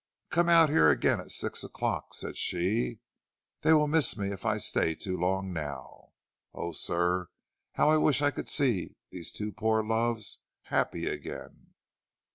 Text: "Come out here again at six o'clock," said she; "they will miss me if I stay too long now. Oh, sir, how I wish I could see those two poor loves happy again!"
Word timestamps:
"Come 0.31 0.49
out 0.49 0.69
here 0.71 0.89
again 0.89 1.19
at 1.19 1.29
six 1.29 1.63
o'clock," 1.63 2.15
said 2.15 2.35
she; 2.35 2.97
"they 3.59 3.71
will 3.71 3.87
miss 3.87 4.17
me 4.17 4.29
if 4.29 4.47
I 4.47 4.57
stay 4.57 4.95
too 4.95 5.15
long 5.15 5.53
now. 5.53 6.13
Oh, 6.55 6.71
sir, 6.71 7.29
how 7.73 7.91
I 7.91 7.97
wish 7.97 8.23
I 8.23 8.31
could 8.31 8.49
see 8.49 8.95
those 9.13 9.31
two 9.31 9.51
poor 9.51 9.83
loves 9.85 10.39
happy 10.63 11.05
again!" 11.05 11.75